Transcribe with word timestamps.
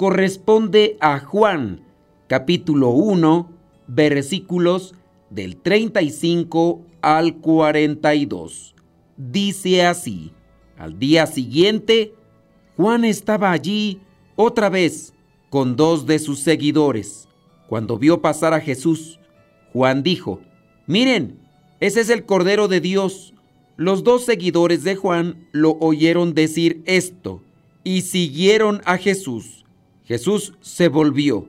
corresponde 0.00 0.96
a 1.00 1.18
Juan, 1.18 1.82
capítulo 2.26 2.88
1, 2.88 3.52
versículos 3.86 4.94
del 5.28 5.58
35 5.58 6.80
al 7.02 7.36
42. 7.36 8.74
Dice 9.18 9.84
así, 9.84 10.32
al 10.78 10.98
día 10.98 11.26
siguiente, 11.26 12.14
Juan 12.78 13.04
estaba 13.04 13.52
allí 13.52 14.00
otra 14.36 14.70
vez 14.70 15.12
con 15.50 15.76
dos 15.76 16.06
de 16.06 16.18
sus 16.18 16.38
seguidores. 16.38 17.28
Cuando 17.68 17.98
vio 17.98 18.22
pasar 18.22 18.54
a 18.54 18.60
Jesús, 18.60 19.20
Juan 19.74 20.02
dijo, 20.02 20.40
miren, 20.86 21.40
ese 21.78 22.00
es 22.00 22.08
el 22.08 22.24
Cordero 22.24 22.68
de 22.68 22.80
Dios. 22.80 23.34
Los 23.76 24.02
dos 24.02 24.24
seguidores 24.24 24.82
de 24.82 24.96
Juan 24.96 25.46
lo 25.52 25.76
oyeron 25.78 26.32
decir 26.32 26.82
esto 26.86 27.42
y 27.84 28.00
siguieron 28.00 28.80
a 28.86 28.96
Jesús. 28.96 29.59
Jesús 30.10 30.54
se 30.60 30.88
volvió 30.88 31.46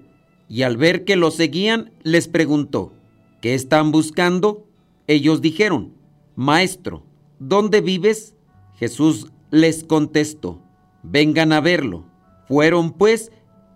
y 0.48 0.62
al 0.62 0.77
ver 0.77 1.04
que 1.04 1.15
lo 1.15 1.31
seguían 1.31 1.93
les 2.04 2.27
preguntó, 2.27 2.93
¿qué 3.41 3.55
están 3.55 3.91
buscando? 3.91 4.68
Ellos 5.07 5.41
dijeron, 5.41 5.93
Maestro, 6.35 7.01
¿dónde 7.40 7.81
vives? 7.81 8.35
Jesús 8.76 9.31
les 9.49 9.84
contestó, 9.84 10.62
vengan 11.01 11.53
a 11.53 11.59
verlo. 11.59 12.05
Fueron 12.48 12.91
pues 12.91 13.31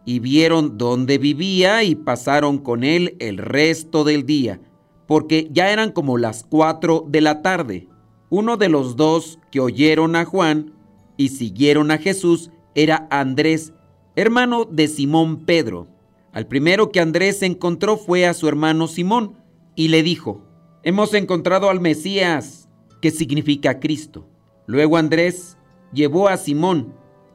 y 0.06 0.20
vieron 0.20 0.78
dónde 0.78 1.18
vivía 1.18 1.84
y 1.84 1.96
pasaron 1.96 2.60
con 2.60 2.84
él 2.84 3.16
el 3.18 3.40
resto 3.40 4.04
del 4.04 4.24
día, 4.28 4.62
porque 5.08 5.50
ya 5.52 5.72
eran 5.72 5.94
como 5.94 6.20
las 6.20 6.44
cuatro 6.44 7.04
de 7.10 7.22
la 7.22 7.42
tarde. 7.42 7.88
Uno 8.30 8.56
de 8.56 8.70
los 8.70 8.96
dos 8.96 9.40
que 9.50 9.62
oyeron 9.62 10.16
a 10.16 10.26
Juan 10.26 10.74
y 11.18 11.30
siguieron 11.30 11.90
a 11.90 11.98
Jesús 11.98 12.52
era 12.76 13.08
Andrés, 13.10 13.74
hermano 14.16 14.66
de 14.66 14.88
Simón 14.88 15.46
Pedro. 15.46 15.88
Al 16.32 16.48
primero 16.48 16.92
que 16.92 17.00
Andrés 17.00 17.42
encontró 17.42 17.98
fue 17.98 18.26
a 18.26 18.34
su 18.34 18.48
hermano 18.48 18.88
Simón 18.88 19.38
y 19.76 19.90
le 19.90 20.04
dijo, 20.04 20.42
Hemos 20.84 21.14
encontrado 21.14 21.70
al 21.70 21.80
Mesías, 21.80 22.70
que 23.02 23.12
significa 23.12 23.80
Cristo. 23.80 24.28
Luego 24.68 24.98
Andrés 24.98 25.58
llevó 25.94 26.28
a 26.28 26.38
Simón 26.38 26.94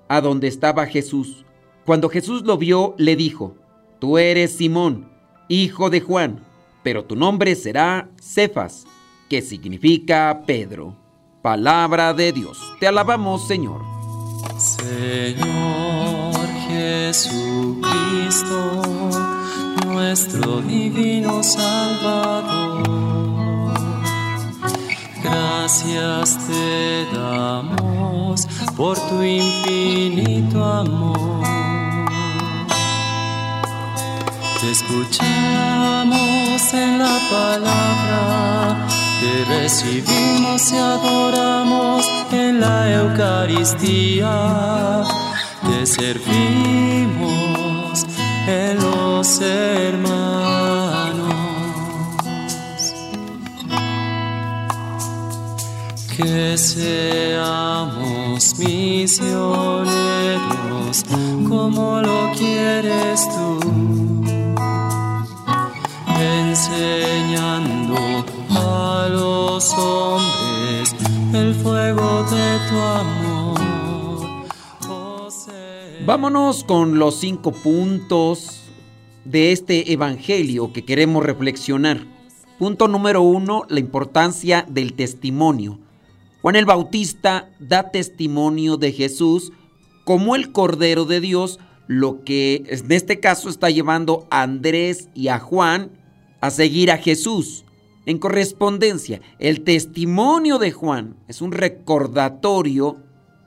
a 0.08 0.20
donde 0.20 0.48
estaba 0.48 0.86
Jesús. 0.86 1.44
Cuando 1.84 2.08
Jesús 2.08 2.42
lo 2.42 2.58
vio, 2.58 2.94
le 2.98 3.16
dijo, 3.16 3.56
Tú 3.98 4.18
eres 4.18 4.52
Simón, 4.52 5.10
hijo 5.48 5.90
de 5.90 6.00
Juan, 6.00 6.44
pero 6.82 7.04
tu 7.04 7.16
nombre 7.16 7.54
será 7.54 8.10
Cefas 8.20 8.86
que 9.30 9.40
significa 9.42 10.42
Pedro. 10.44 10.96
Palabra 11.40 12.12
de 12.12 12.32
Dios. 12.32 12.58
Te 12.80 12.88
alabamos, 12.88 13.46
Señor. 13.46 13.80
Señor 14.58 16.19
Jesucristo, 16.80 18.58
nuestro 19.86 20.62
divino 20.62 21.42
Salvador. 21.42 22.82
Gracias 25.22 26.38
te 26.46 27.06
damos 27.14 28.46
por 28.76 28.96
tu 29.08 29.22
infinito 29.22 30.64
amor. 30.64 31.44
Te 34.60 34.70
escuchamos 34.70 36.62
en 36.72 36.98
la 36.98 37.18
palabra 37.30 38.50
te 39.20 39.44
recibimos 39.44 40.72
y 40.72 40.76
adoramos 40.78 42.06
en 42.32 42.58
la 42.58 42.90
Eucaristía, 42.90 44.32
servimos 45.86 47.30
en 48.46 48.78
los 48.78 49.40
hermanos. 49.40 50.20
Que 56.16 56.56
seamos 56.58 58.58
misioneros 58.58 61.04
como 61.48 62.02
lo 62.02 62.32
quieres 62.36 63.26
tú, 63.34 63.60
enseñando 66.20 67.96
a 68.50 69.08
los 69.08 69.72
hombres 69.74 70.94
el 71.32 71.54
fuego 71.54 72.24
de 72.24 72.58
tu 72.68 72.78
amor. 72.78 73.29
Vámonos 76.10 76.64
con 76.64 76.98
los 76.98 77.20
cinco 77.20 77.52
puntos 77.52 78.62
de 79.24 79.52
este 79.52 79.92
evangelio 79.92 80.72
que 80.72 80.84
queremos 80.84 81.24
reflexionar. 81.24 82.04
Punto 82.58 82.88
número 82.88 83.22
uno, 83.22 83.62
la 83.68 83.78
importancia 83.78 84.66
del 84.68 84.94
testimonio. 84.94 85.78
Juan 86.42 86.56
el 86.56 86.66
Bautista 86.66 87.48
da 87.60 87.92
testimonio 87.92 88.76
de 88.76 88.90
Jesús 88.90 89.52
como 90.04 90.34
el 90.34 90.50
Cordero 90.50 91.04
de 91.04 91.20
Dios, 91.20 91.60
lo 91.86 92.24
que 92.24 92.64
en 92.66 92.90
este 92.90 93.20
caso 93.20 93.48
está 93.48 93.70
llevando 93.70 94.26
a 94.30 94.42
Andrés 94.42 95.10
y 95.14 95.28
a 95.28 95.38
Juan 95.38 95.92
a 96.40 96.50
seguir 96.50 96.90
a 96.90 96.98
Jesús. 96.98 97.64
En 98.04 98.18
correspondencia, 98.18 99.20
el 99.38 99.62
testimonio 99.62 100.58
de 100.58 100.72
Juan 100.72 101.14
es 101.28 101.40
un 101.40 101.52
recordatorio 101.52 102.96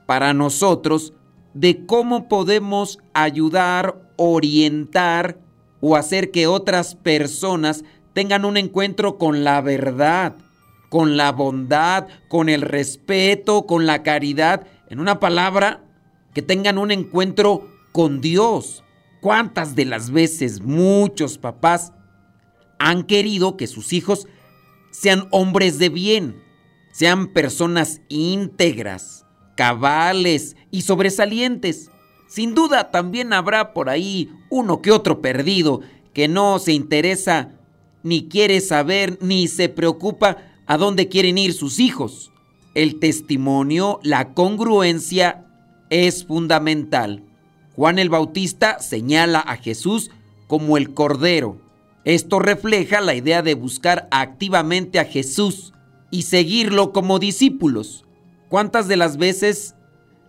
para 0.06 0.32
nosotros 0.32 1.12
de 1.54 1.86
cómo 1.86 2.28
podemos 2.28 2.98
ayudar, 3.14 3.96
orientar 4.16 5.38
o 5.80 5.96
hacer 5.96 6.30
que 6.30 6.46
otras 6.46 6.94
personas 6.94 7.84
tengan 8.12 8.44
un 8.44 8.56
encuentro 8.56 9.18
con 9.18 9.44
la 9.44 9.60
verdad, 9.60 10.36
con 10.88 11.16
la 11.16 11.32
bondad, 11.32 12.06
con 12.28 12.48
el 12.48 12.62
respeto, 12.62 13.66
con 13.66 13.86
la 13.86 14.02
caridad. 14.02 14.66
En 14.88 15.00
una 15.00 15.18
palabra, 15.20 15.84
que 16.34 16.42
tengan 16.42 16.78
un 16.78 16.90
encuentro 16.90 17.68
con 17.92 18.20
Dios. 18.20 18.84
¿Cuántas 19.20 19.74
de 19.74 19.86
las 19.86 20.10
veces 20.10 20.60
muchos 20.60 21.38
papás 21.38 21.92
han 22.78 23.04
querido 23.04 23.56
que 23.56 23.66
sus 23.66 23.92
hijos 23.92 24.26
sean 24.90 25.26
hombres 25.30 25.78
de 25.78 25.88
bien, 25.88 26.42
sean 26.92 27.28
personas 27.28 28.00
íntegras, 28.08 29.24
cabales 29.56 30.56
y 30.74 30.82
sobresalientes. 30.82 31.90
Sin 32.26 32.54
duda 32.54 32.90
también 32.90 33.32
habrá 33.32 33.72
por 33.72 33.88
ahí 33.88 34.30
uno 34.50 34.82
que 34.82 34.90
otro 34.90 35.20
perdido 35.20 35.80
que 36.12 36.28
no 36.28 36.58
se 36.58 36.72
interesa, 36.72 37.52
ni 38.02 38.28
quiere 38.28 38.60
saber, 38.60 39.18
ni 39.20 39.48
se 39.48 39.68
preocupa 39.68 40.38
a 40.66 40.76
dónde 40.76 41.08
quieren 41.08 41.38
ir 41.38 41.52
sus 41.52 41.78
hijos. 41.78 42.30
El 42.74 42.98
testimonio, 42.98 44.00
la 44.02 44.34
congruencia 44.34 45.46
es 45.90 46.24
fundamental. 46.24 47.22
Juan 47.76 47.98
el 47.98 48.08
Bautista 48.08 48.80
señala 48.80 49.40
a 49.40 49.56
Jesús 49.56 50.10
como 50.48 50.76
el 50.76 50.92
Cordero 50.92 51.64
esto 52.04 52.38
refleja 52.38 53.00
la 53.00 53.14
idea 53.14 53.40
de 53.40 53.54
buscar 53.54 54.08
activamente 54.10 55.00
a 55.00 55.06
Jesús 55.06 55.72
y 56.10 56.22
seguirlo 56.22 56.92
como 56.92 57.18
discípulos. 57.18 58.04
¿Cuántas 58.50 58.88
de 58.88 58.98
las 58.98 59.16
veces 59.16 59.74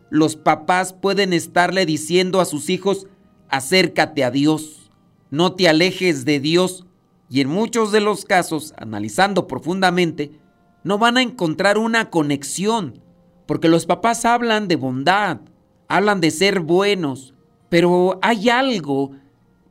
los 0.09 0.35
papás 0.35 0.93
pueden 0.93 1.33
estarle 1.33 1.85
diciendo 1.85 2.39
a 2.39 2.45
sus 2.45 2.69
hijos, 2.69 3.07
acércate 3.49 4.23
a 4.23 4.31
Dios, 4.31 4.91
no 5.31 5.53
te 5.53 5.67
alejes 5.67 6.25
de 6.25 6.39
Dios? 6.39 6.85
Y 7.29 7.41
en 7.41 7.49
muchos 7.49 7.91
de 7.91 8.01
los 8.01 8.23
casos, 8.25 8.73
analizando 8.77 9.47
profundamente, 9.47 10.39
no 10.83 10.99
van 10.99 11.17
a 11.17 11.23
encontrar 11.23 11.77
una 11.77 12.09
conexión, 12.11 13.01
porque 13.47 13.67
los 13.67 13.85
papás 13.85 14.25
hablan 14.25 14.67
de 14.67 14.75
bondad, 14.75 15.41
hablan 15.87 16.21
de 16.21 16.31
ser 16.31 16.59
buenos, 16.59 17.33
pero 17.69 18.19
hay 18.21 18.49
algo 18.49 19.11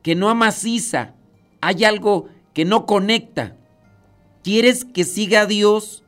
que 0.01 0.15
no 0.15 0.29
amaciza, 0.29 1.15
hay 1.61 1.85
algo 1.85 2.27
que 2.53 2.65
no 2.65 2.85
conecta. 2.85 3.57
¿Quieres 4.43 4.85
que 4.85 5.05
siga 5.05 5.41
a 5.41 5.45
Dios? 5.45 6.03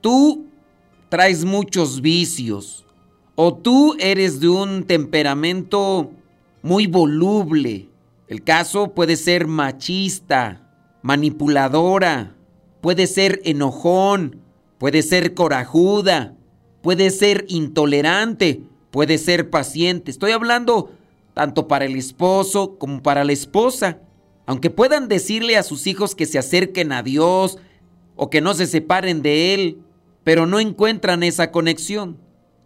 Tú 0.00 0.46
traes 1.10 1.44
muchos 1.44 2.00
vicios 2.00 2.86
o 3.40 3.54
tú 3.54 3.94
eres 4.00 4.40
de 4.40 4.48
un 4.48 4.82
temperamento 4.82 6.10
muy 6.60 6.88
voluble. 6.88 7.88
El 8.26 8.42
caso 8.42 8.94
puede 8.94 9.14
ser 9.14 9.46
machista, 9.46 10.68
manipuladora, 11.02 12.34
puede 12.80 13.06
ser 13.06 13.40
enojón, 13.44 14.40
puede 14.78 15.02
ser 15.02 15.34
corajuda, 15.34 16.34
puede 16.82 17.10
ser 17.10 17.44
intolerante, 17.46 18.62
puede 18.90 19.18
ser 19.18 19.50
paciente. 19.50 20.10
Estoy 20.10 20.32
hablando 20.32 20.90
tanto 21.32 21.68
para 21.68 21.84
el 21.84 21.94
esposo 21.94 22.76
como 22.76 23.04
para 23.04 23.22
la 23.22 23.34
esposa. 23.34 24.00
Aunque 24.46 24.70
puedan 24.70 25.06
decirle 25.06 25.56
a 25.56 25.62
sus 25.62 25.86
hijos 25.86 26.16
que 26.16 26.26
se 26.26 26.40
acerquen 26.40 26.90
a 26.90 27.04
Dios 27.04 27.58
o 28.16 28.30
que 28.30 28.40
no 28.40 28.54
se 28.54 28.66
separen 28.66 29.22
de 29.22 29.54
Él, 29.54 29.78
pero 30.24 30.44
no 30.44 30.58
encuentran 30.58 31.22
esa 31.22 31.52
conexión. 31.52 32.18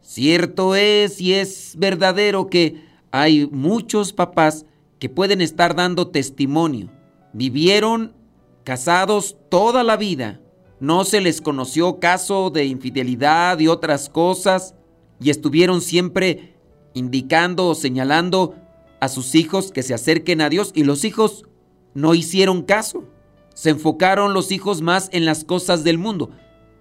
Cierto 0.02 0.74
es 0.74 1.20
y 1.20 1.34
es 1.34 1.74
verdadero 1.78 2.48
que 2.48 2.84
hay 3.12 3.46
muchos 3.46 4.12
papás 4.12 4.66
que 4.98 5.08
pueden 5.08 5.40
estar 5.40 5.74
dando 5.74 6.08
testimonio. 6.08 6.90
Vivieron 7.32 8.12
casados 8.64 9.36
toda 9.48 9.82
la 9.84 9.96
vida. 9.96 10.40
No 10.80 11.04
se 11.04 11.20
les 11.20 11.40
conoció 11.40 12.00
caso 12.00 12.50
de 12.50 12.66
infidelidad 12.66 13.58
y 13.60 13.68
otras 13.68 14.08
cosas 14.08 14.74
y 15.20 15.30
estuvieron 15.30 15.80
siempre 15.80 16.56
indicando 16.94 17.68
o 17.68 17.74
señalando 17.74 18.56
a 19.00 19.08
sus 19.08 19.34
hijos 19.34 19.72
que 19.72 19.82
se 19.82 19.94
acerquen 19.94 20.40
a 20.40 20.48
Dios 20.48 20.72
y 20.74 20.84
los 20.84 21.04
hijos 21.04 21.44
no 21.94 22.14
hicieron 22.14 22.62
caso. 22.62 23.04
Se 23.54 23.70
enfocaron 23.70 24.34
los 24.34 24.50
hijos 24.50 24.82
más 24.82 25.08
en 25.12 25.24
las 25.24 25.44
cosas 25.44 25.84
del 25.84 25.98
mundo. 25.98 26.30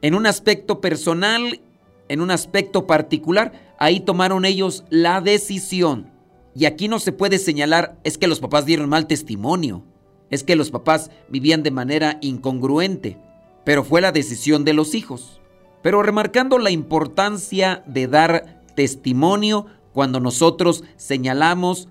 En 0.02 0.16
un 0.16 0.26
aspecto 0.26 0.82
personal, 0.82 1.62
en 2.12 2.20
un 2.20 2.30
aspecto 2.30 2.88
particular, 2.88 3.54
ahí 3.80 4.02
tomaron 4.02 4.44
ellos 4.44 4.84
la 4.90 5.22
decisión. 5.22 6.12
Y 6.54 6.66
aquí 6.66 6.90
no 6.90 7.00
se 7.00 7.14
puede 7.14 7.38
señalar 7.38 7.98
es 8.04 8.18
que 8.18 8.28
los 8.28 8.42
papás 8.42 8.66
dieron 8.66 8.90
mal 8.90 9.08
testimonio, 9.08 9.86
es 10.30 10.44
que 10.44 10.58
los 10.58 10.72
papás 10.72 11.10
vivían 11.30 11.64
de 11.64 11.72
manera 11.72 12.18
incongruente, 12.20 13.18
pero 13.64 13.86
fue 13.86 14.02
la 14.02 14.12
decisión 14.12 14.66
de 14.66 14.74
los 14.74 14.94
hijos. 14.94 15.40
Pero 15.82 16.04
remarcando 16.04 16.60
la 16.60 16.70
importancia 16.70 17.82
de 17.88 18.08
dar 18.08 18.62
testimonio 18.76 19.68
cuando 19.94 20.20
nosotros 20.20 20.84
señalamos 20.98 21.88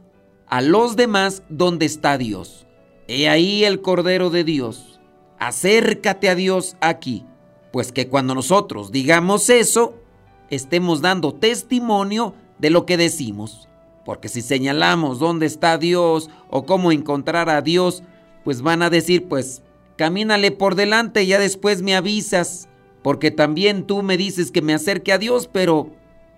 a 0.47 0.61
los 0.61 0.97
demás 0.97 1.45
dónde 1.49 1.87
está 1.87 2.19
Dios. 2.19 2.67
He 3.09 3.27
ahí 3.27 3.65
el 3.65 3.81
Cordero 3.81 4.29
de 4.29 4.45
Dios. 4.45 5.01
Acércate 5.39 6.29
a 6.29 6.35
Dios 6.35 6.77
aquí, 6.83 7.25
pues 7.73 7.91
que 7.91 8.09
cuando 8.09 8.35
nosotros 8.35 8.93
digamos 8.93 9.49
eso, 9.49 9.95
estemos 10.51 11.01
dando 11.01 11.33
testimonio 11.33 12.35
de 12.59 12.71
lo 12.71 12.87
que 12.87 12.97
decimos. 12.97 13.69
Porque 14.05 14.29
si 14.29 14.43
señalamos 14.43 15.19
dónde 15.19 15.47
está 15.47 15.79
Dios 15.79 16.31
o 16.49 16.67
cómo 16.67 16.93
encontrar 16.93 17.49
a 17.49 17.63
Dios, 17.63 18.03
pues 18.45 18.63
van 18.63 18.83
a 18.83 18.91
decir, 18.91 19.29
pues 19.29 19.63
camínale 19.97 20.51
por 20.51 20.75
delante 20.75 21.23
y 21.23 21.29
ya 21.29 21.39
después 21.39 21.83
me 21.83 21.95
avisas. 21.95 22.69
Porque 23.03 23.31
también 23.31 23.87
tú 23.87 24.03
me 24.03 24.17
dices 24.17 24.51
que 24.51 24.63
me 24.63 24.75
acerque 24.75 25.13
a 25.13 25.19
Dios, 25.19 25.49
pero 25.51 25.91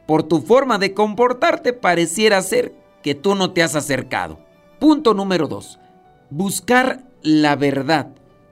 por 0.06 0.22
tu 0.22 0.40
forma 0.40 0.78
de 0.78 0.94
comportarte 0.94 1.72
pareciera 1.72 2.40
ser 2.42 2.74
que 3.02 3.14
tú 3.14 3.34
no 3.34 3.52
te 3.52 3.62
has 3.62 3.74
acercado. 3.74 4.38
Punto 4.78 5.14
número 5.14 5.48
2 5.48 5.80
buscar 6.32 7.04
la 7.22 7.56
verdad. 7.56 8.08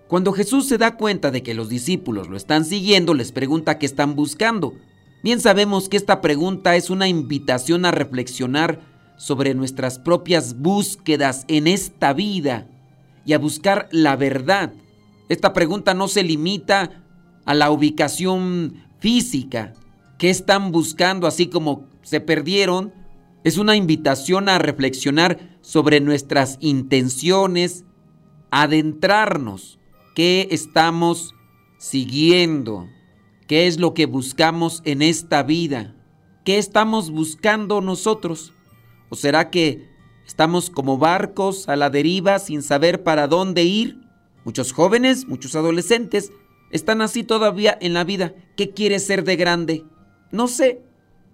Cuando 0.06 0.33
Jesús 0.33 0.69
se 0.69 0.77
da 0.77 0.97
cuenta 0.97 1.31
de 1.31 1.43
que 1.43 1.55
los 1.55 1.69
discípulos 1.69 2.29
lo 2.29 2.37
están 2.37 2.65
siguiendo, 2.65 3.15
les 3.15 3.33
pregunta 3.33 3.79
qué 3.79 3.87
están 3.87 4.15
buscando. 4.15 4.75
Bien 5.22 5.40
sabemos 5.40 5.88
que 5.88 5.99
esta 5.99 6.22
pregunta 6.22 6.76
es 6.76 6.88
una 6.88 7.06
invitación 7.06 7.84
a 7.84 7.90
reflexionar 7.90 8.81
sobre 9.19 9.55
nuestras 9.55 9.99
propias 9.99 10.58
búsquedas 10.58 11.44
en 11.49 11.67
esta 11.67 12.14
vida 12.14 12.67
y 13.26 13.34
a 13.34 13.38
buscar 13.38 13.88
la 13.93 14.17
verdad. 14.17 14.72
Esta 15.28 15.52
pregunta 15.52 15.93
no 15.93 16.08
se 16.08 16.22
limita 16.22 17.02
a 17.44 17.55
la 17.55 17.70
ubicación 17.70 18.82
física. 18.99 19.75
¿Qué 20.17 20.31
están 20.31 20.72
buscando 20.72 21.26
así 21.26 21.49
como 21.49 21.87
se 22.02 22.20
perdieron? 22.20 22.94
Es 23.44 23.58
una 23.58 23.76
invitación 23.76 24.49
a 24.49 24.58
reflexionar 24.58 25.58
sobre 25.61 26.00
nuestras 26.00 26.56
intenciones, 26.61 27.84
adentrarnos, 28.50 29.78
qué 30.14 30.49
estamos 30.50 31.34
siguiendo, 31.78 32.88
qué 33.50 33.67
es 33.67 33.81
lo 33.81 33.94
que 33.94 34.06
buscamos 34.06 34.81
en 34.85 35.02
esta 35.02 35.43
vida, 35.43 35.93
qué 36.44 36.56
estamos 36.56 37.11
buscando 37.11 37.81
nosotros. 37.81 38.52
¿O 39.08 39.17
será 39.17 39.50
que 39.50 39.88
estamos 40.25 40.70
como 40.70 40.99
barcos 40.99 41.69
a 41.69 41.75
la 41.75 41.91
deriva 41.91 42.38
sin 42.38 42.62
saber 42.62 43.02
para 43.02 43.26
dónde 43.26 43.64
ir? 43.64 44.02
Muchos 44.44 44.70
jóvenes, 44.70 45.26
muchos 45.26 45.56
adolescentes 45.56 46.31
están 46.70 47.02
así 47.02 47.25
todavía 47.25 47.76
en 47.81 47.93
la 47.93 48.05
vida. 48.05 48.35
¿Qué 48.56 48.70
quieres 48.70 49.05
ser 49.05 49.25
de 49.25 49.35
grande? 49.35 49.85
No 50.31 50.46
sé. 50.46 50.81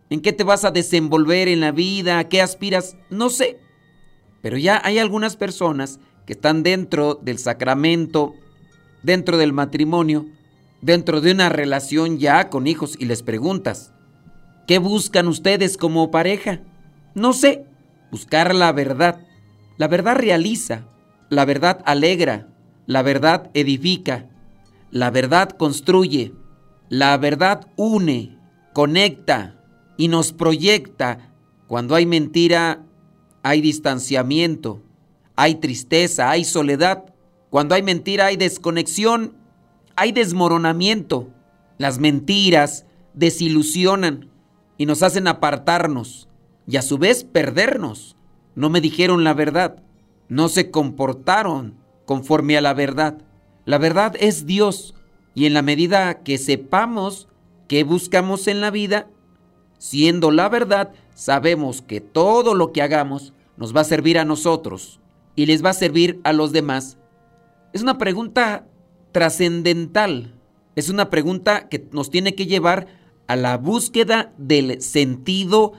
¿En 0.08 0.22
qué 0.22 0.32
te 0.32 0.42
vas 0.42 0.64
a 0.64 0.70
desenvolver 0.70 1.48
en 1.48 1.60
la 1.60 1.70
vida? 1.70 2.18
¿A 2.18 2.30
qué 2.30 2.40
aspiras? 2.40 2.96
No 3.10 3.28
sé. 3.28 3.58
Pero 4.40 4.56
ya 4.56 4.80
hay 4.82 4.98
algunas 4.98 5.36
personas 5.36 6.00
que 6.24 6.32
están 6.32 6.62
dentro 6.62 7.16
del 7.16 7.36
sacramento, 7.36 8.32
dentro 9.02 9.36
del 9.36 9.52
matrimonio, 9.52 10.24
dentro 10.80 11.20
de 11.20 11.32
una 11.32 11.48
relación 11.48 12.18
ya 12.18 12.48
con 12.48 12.66
hijos 12.66 12.96
y 12.98 13.06
les 13.06 13.22
preguntas, 13.22 13.92
¿qué 14.66 14.78
buscan 14.78 15.28
ustedes 15.28 15.76
como 15.76 16.10
pareja? 16.10 16.60
No 17.14 17.32
sé, 17.32 17.66
buscar 18.10 18.54
la 18.54 18.72
verdad. 18.72 19.20
La 19.78 19.88
verdad 19.88 20.16
realiza, 20.16 20.86
la 21.28 21.44
verdad 21.44 21.82
alegra, 21.84 22.48
la 22.86 23.02
verdad 23.02 23.50
edifica, 23.54 24.28
la 24.90 25.10
verdad 25.10 25.50
construye, 25.50 26.32
la 26.88 27.16
verdad 27.18 27.66
une, 27.76 28.38
conecta, 28.72 29.56
y 29.96 30.08
nos 30.08 30.32
proyecta. 30.32 31.32
Cuando 31.66 31.94
hay 31.94 32.06
mentira, 32.06 32.84
hay 33.42 33.60
distanciamiento, 33.60 34.82
hay 35.34 35.56
tristeza, 35.56 36.30
hay 36.30 36.44
soledad. 36.44 37.14
Cuando 37.50 37.74
hay 37.74 37.82
mentira, 37.82 38.26
hay 38.26 38.36
desconexión, 38.36 39.35
hay 39.96 40.12
desmoronamiento. 40.12 41.28
Las 41.78 41.98
mentiras 41.98 42.86
desilusionan 43.14 44.30
y 44.78 44.86
nos 44.86 45.02
hacen 45.02 45.26
apartarnos 45.26 46.28
y 46.66 46.76
a 46.76 46.82
su 46.82 46.98
vez 46.98 47.24
perdernos. 47.24 48.16
No 48.54 48.70
me 48.70 48.80
dijeron 48.80 49.24
la 49.24 49.34
verdad, 49.34 49.82
no 50.28 50.48
se 50.48 50.70
comportaron 50.70 51.74
conforme 52.04 52.56
a 52.56 52.60
la 52.60 52.74
verdad. 52.74 53.18
La 53.64 53.78
verdad 53.78 54.14
es 54.20 54.46
Dios 54.46 54.94
y 55.34 55.46
en 55.46 55.54
la 55.54 55.62
medida 55.62 56.22
que 56.22 56.38
sepamos 56.38 57.28
qué 57.68 57.84
buscamos 57.84 58.46
en 58.46 58.60
la 58.60 58.70
vida, 58.70 59.08
siendo 59.78 60.30
la 60.30 60.48
verdad, 60.48 60.92
sabemos 61.14 61.82
que 61.82 62.00
todo 62.00 62.54
lo 62.54 62.72
que 62.72 62.82
hagamos 62.82 63.32
nos 63.56 63.74
va 63.74 63.80
a 63.80 63.84
servir 63.84 64.18
a 64.18 64.24
nosotros 64.24 65.00
y 65.34 65.46
les 65.46 65.64
va 65.64 65.70
a 65.70 65.74
servir 65.74 66.20
a 66.24 66.32
los 66.32 66.52
demás. 66.52 66.98
Es 67.72 67.82
una 67.82 67.98
pregunta 67.98 68.66
trascendental. 69.12 70.34
Es 70.74 70.88
una 70.88 71.10
pregunta 71.10 71.68
que 71.68 71.88
nos 71.92 72.10
tiene 72.10 72.34
que 72.34 72.46
llevar 72.46 72.86
a 73.26 73.36
la 73.36 73.56
búsqueda 73.56 74.32
del 74.38 74.80
sentido 74.82 75.72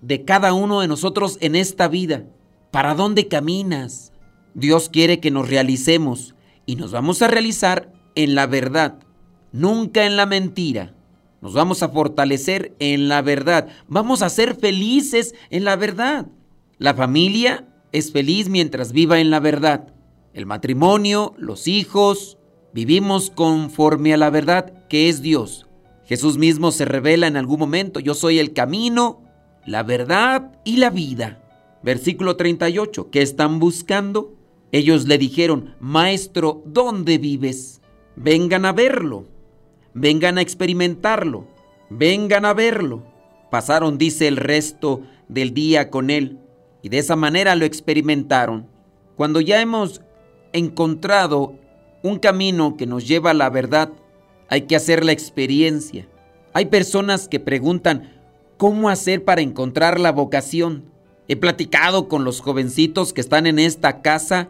de 0.00 0.24
cada 0.24 0.52
uno 0.52 0.80
de 0.80 0.88
nosotros 0.88 1.38
en 1.40 1.56
esta 1.56 1.88
vida. 1.88 2.24
¿Para 2.70 2.94
dónde 2.94 3.28
caminas? 3.28 4.12
Dios 4.54 4.88
quiere 4.88 5.20
que 5.20 5.30
nos 5.30 5.48
realicemos 5.48 6.34
y 6.66 6.76
nos 6.76 6.92
vamos 6.92 7.22
a 7.22 7.28
realizar 7.28 7.92
en 8.14 8.34
la 8.34 8.46
verdad, 8.46 8.98
nunca 9.52 10.04
en 10.04 10.16
la 10.16 10.26
mentira. 10.26 10.94
Nos 11.40 11.54
vamos 11.54 11.82
a 11.82 11.88
fortalecer 11.88 12.74
en 12.78 13.08
la 13.08 13.22
verdad. 13.22 13.68
Vamos 13.88 14.22
a 14.22 14.30
ser 14.30 14.54
felices 14.54 15.34
en 15.50 15.64
la 15.64 15.76
verdad. 15.76 16.26
La 16.78 16.94
familia 16.94 17.66
es 17.90 18.12
feliz 18.12 18.48
mientras 18.48 18.92
viva 18.92 19.18
en 19.18 19.30
la 19.30 19.40
verdad. 19.40 19.92
El 20.34 20.46
matrimonio, 20.46 21.34
los 21.36 21.68
hijos, 21.68 22.38
vivimos 22.72 23.30
conforme 23.30 24.14
a 24.14 24.16
la 24.16 24.30
verdad 24.30 24.72
que 24.88 25.08
es 25.08 25.22
Dios. 25.22 25.66
Jesús 26.04 26.38
mismo 26.38 26.72
se 26.72 26.84
revela 26.84 27.26
en 27.26 27.36
algún 27.36 27.58
momento, 27.58 28.00
yo 28.00 28.14
soy 28.14 28.38
el 28.38 28.52
camino, 28.52 29.22
la 29.66 29.82
verdad 29.82 30.52
y 30.64 30.76
la 30.76 30.90
vida. 30.90 31.42
Versículo 31.82 32.36
38, 32.36 33.10
¿qué 33.10 33.22
están 33.22 33.58
buscando? 33.58 34.34
Ellos 34.72 35.06
le 35.06 35.18
dijeron, 35.18 35.74
Maestro, 35.80 36.62
¿dónde 36.66 37.18
vives? 37.18 37.80
Vengan 38.16 38.64
a 38.64 38.72
verlo 38.72 39.26
vengan 39.94 40.38
a 40.38 40.42
experimentarlo, 40.42 41.46
vengan 41.90 42.44
a 42.44 42.54
verlo. 42.54 43.02
Pasaron, 43.50 43.98
dice, 43.98 44.28
el 44.28 44.36
resto 44.36 45.02
del 45.28 45.52
día 45.54 45.90
con 45.90 46.10
él 46.10 46.38
y 46.82 46.88
de 46.88 46.98
esa 46.98 47.16
manera 47.16 47.54
lo 47.54 47.64
experimentaron. 47.64 48.66
Cuando 49.16 49.40
ya 49.40 49.60
hemos 49.60 50.02
encontrado 50.52 51.58
un 52.02 52.18
camino 52.18 52.76
que 52.76 52.86
nos 52.86 53.06
lleva 53.06 53.30
a 53.30 53.34
la 53.34 53.50
verdad, 53.50 53.90
hay 54.48 54.62
que 54.62 54.76
hacer 54.76 55.04
la 55.04 55.12
experiencia. 55.12 56.08
Hay 56.52 56.66
personas 56.66 57.28
que 57.28 57.40
preguntan, 57.40 58.12
¿cómo 58.56 58.88
hacer 58.88 59.24
para 59.24 59.40
encontrar 59.40 59.98
la 59.98 60.12
vocación? 60.12 60.84
He 61.28 61.36
platicado 61.36 62.08
con 62.08 62.24
los 62.24 62.40
jovencitos 62.40 63.12
que 63.12 63.20
están 63.20 63.46
en 63.46 63.58
esta 63.58 64.02
casa 64.02 64.48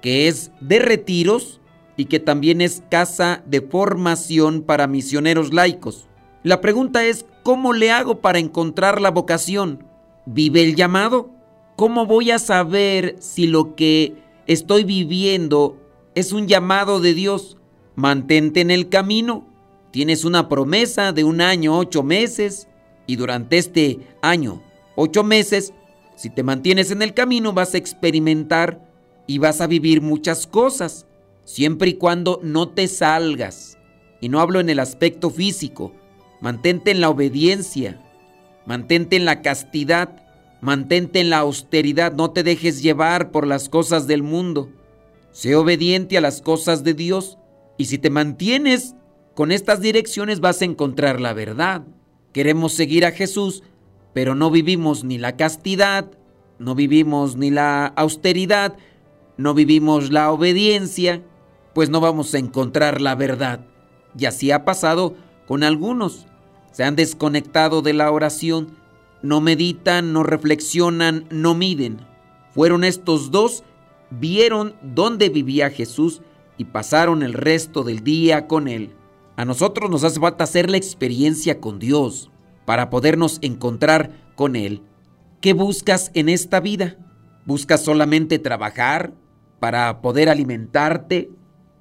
que 0.00 0.28
es 0.28 0.50
de 0.60 0.78
retiros 0.78 1.60
y 1.96 2.06
que 2.06 2.20
también 2.20 2.60
es 2.60 2.82
casa 2.90 3.42
de 3.46 3.60
formación 3.60 4.62
para 4.62 4.86
misioneros 4.86 5.52
laicos. 5.52 6.08
La 6.42 6.60
pregunta 6.60 7.04
es, 7.04 7.26
¿cómo 7.42 7.72
le 7.72 7.90
hago 7.90 8.20
para 8.20 8.38
encontrar 8.38 9.00
la 9.00 9.10
vocación? 9.10 9.84
¿Vive 10.24 10.62
el 10.62 10.76
llamado? 10.76 11.30
¿Cómo 11.76 12.06
voy 12.06 12.30
a 12.30 12.38
saber 12.38 13.16
si 13.18 13.46
lo 13.46 13.74
que 13.74 14.14
estoy 14.46 14.84
viviendo 14.84 15.76
es 16.14 16.32
un 16.32 16.48
llamado 16.48 17.00
de 17.00 17.14
Dios? 17.14 17.56
Mantente 17.94 18.60
en 18.60 18.70
el 18.70 18.88
camino. 18.88 19.46
Tienes 19.90 20.24
una 20.24 20.48
promesa 20.48 21.12
de 21.12 21.24
un 21.24 21.40
año, 21.40 21.76
ocho 21.76 22.02
meses, 22.02 22.68
y 23.06 23.16
durante 23.16 23.58
este 23.58 23.98
año, 24.22 24.62
ocho 24.94 25.24
meses, 25.24 25.72
si 26.14 26.30
te 26.30 26.42
mantienes 26.42 26.90
en 26.90 27.02
el 27.02 27.14
camino 27.14 27.52
vas 27.52 27.74
a 27.74 27.78
experimentar 27.78 28.88
y 29.26 29.38
vas 29.38 29.60
a 29.60 29.66
vivir 29.66 30.00
muchas 30.00 30.46
cosas, 30.46 31.06
siempre 31.44 31.90
y 31.90 31.94
cuando 31.94 32.40
no 32.42 32.68
te 32.68 32.86
salgas. 32.86 33.78
Y 34.20 34.28
no 34.28 34.38
hablo 34.38 34.60
en 34.60 34.70
el 34.70 34.78
aspecto 34.78 35.30
físico, 35.30 35.92
mantente 36.40 36.90
en 36.90 37.00
la 37.00 37.08
obediencia, 37.08 38.00
mantente 38.66 39.16
en 39.16 39.24
la 39.24 39.42
castidad, 39.42 40.22
mantente 40.60 41.20
en 41.20 41.30
la 41.30 41.38
austeridad, 41.38 42.12
no 42.12 42.30
te 42.30 42.42
dejes 42.42 42.82
llevar 42.82 43.30
por 43.30 43.46
las 43.46 43.68
cosas 43.68 44.06
del 44.06 44.22
mundo. 44.22 44.68
Sé 45.32 45.54
obediente 45.54 46.18
a 46.18 46.20
las 46.20 46.42
cosas 46.42 46.84
de 46.84 46.94
Dios 46.94 47.38
y 47.78 47.86
si 47.86 47.98
te 47.98 48.10
mantienes 48.10 48.94
con 49.34 49.52
estas 49.52 49.80
direcciones 49.80 50.40
vas 50.40 50.60
a 50.60 50.64
encontrar 50.64 51.20
la 51.20 51.32
verdad. 51.32 51.82
Queremos 52.32 52.72
seguir 52.72 53.06
a 53.06 53.12
Jesús, 53.12 53.62
pero 54.12 54.34
no 54.34 54.50
vivimos 54.50 55.04
ni 55.04 55.18
la 55.18 55.36
castidad, 55.36 56.10
no 56.58 56.74
vivimos 56.74 57.36
ni 57.36 57.50
la 57.50 57.86
austeridad, 57.86 58.76
no 59.36 59.54
vivimos 59.54 60.10
la 60.10 60.30
obediencia, 60.30 61.22
pues 61.74 61.88
no 61.88 62.00
vamos 62.00 62.34
a 62.34 62.38
encontrar 62.38 63.00
la 63.00 63.14
verdad. 63.14 63.66
Y 64.18 64.26
así 64.26 64.50
ha 64.50 64.64
pasado 64.64 65.14
con 65.46 65.62
algunos. 65.62 66.26
Se 66.72 66.84
han 66.84 66.96
desconectado 66.96 67.82
de 67.82 67.94
la 67.94 68.10
oración, 68.10 68.76
no 69.22 69.40
meditan, 69.40 70.12
no 70.12 70.22
reflexionan, 70.22 71.26
no 71.30 71.54
miden. 71.54 72.00
Fueron 72.52 72.84
estos 72.84 73.30
dos, 73.30 73.64
vieron 74.10 74.74
dónde 74.82 75.28
vivía 75.28 75.70
Jesús 75.70 76.22
y 76.58 76.64
pasaron 76.64 77.22
el 77.22 77.32
resto 77.32 77.82
del 77.82 78.04
día 78.04 78.46
con 78.46 78.68
él. 78.68 78.92
A 79.36 79.44
nosotros 79.44 79.90
nos 79.90 80.04
hace 80.04 80.20
falta 80.20 80.44
hacer 80.44 80.68
la 80.68 80.76
experiencia 80.76 81.60
con 81.60 81.78
Dios 81.78 82.30
para 82.66 82.90
podernos 82.90 83.38
encontrar 83.40 84.10
con 84.34 84.54
Él. 84.54 84.82
¿Qué 85.40 85.54
buscas 85.54 86.10
en 86.12 86.28
esta 86.28 86.60
vida? 86.60 86.98
¿Buscas 87.46 87.82
solamente 87.82 88.38
trabajar, 88.38 89.14
para 89.58 90.02
poder 90.02 90.28
alimentarte? 90.28 91.30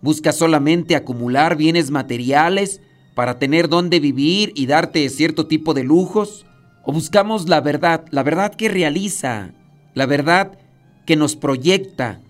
¿Buscas 0.02 0.38
solamente 0.38 0.96
acumular 0.96 1.58
bienes 1.58 1.92
materiales 1.92 2.82
para 3.14 3.40
tener 3.40 3.68
dónde 3.68 4.00
vivir 4.00 4.54
y 4.56 4.66
darte 4.66 5.10
cierto 5.10 5.46
tipo 5.48 5.74
de 5.74 5.84
lujos? 5.84 6.46
¿O 6.86 6.94
buscamos 6.94 7.50
la 7.50 7.60
verdad, 7.60 8.06
la 8.12 8.24
verdad 8.24 8.56
que 8.56 8.70
realiza, 8.70 9.54
la 9.94 10.06
verdad 10.06 10.58
que 11.10 11.16
nos 11.16 11.36
proyecta, 11.36 12.22